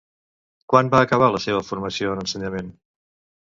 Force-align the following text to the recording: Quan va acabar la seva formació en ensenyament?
Quan 0.73 0.89
va 0.95 1.03
acabar 1.07 1.29
la 1.37 1.43
seva 1.45 1.61
formació 1.69 2.17
en 2.17 2.25
ensenyament? 2.27 2.77